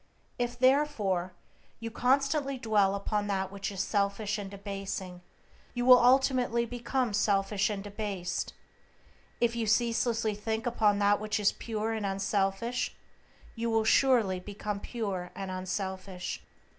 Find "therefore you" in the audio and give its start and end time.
0.57-1.91